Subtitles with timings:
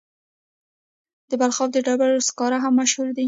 [1.29, 3.19] د بلخاب د ډبرو سکاره هم مشهور دي.